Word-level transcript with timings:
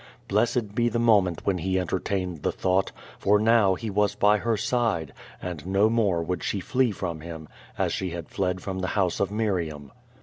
Blessed 0.27 0.73
be 0.73 0.89
the 0.89 0.97
moment 0.97 1.45
when 1.45 1.59
he 1.59 1.77
entertained 1.77 2.41
the 2.41 2.51
thought, 2.51 2.91
for 3.19 3.37
now 3.37 3.75
he 3.75 3.91
was 3.91 4.15
by 4.15 4.39
her 4.39 4.57
side, 4.57 5.13
and 5.39 5.63
no 5.67 5.91
more 5.91 6.23
would 6.23 6.43
she 6.43 6.59
flee 6.59 6.89
from 6.91 7.21
him 7.21 7.47
as 7.77 7.93
she 7.93 8.09
had 8.09 8.27
fled 8.27 8.61
from 8.61 8.79
the 8.79 8.87
house 8.97 9.19
of 9.19 9.29
Miriam. 9.29 9.91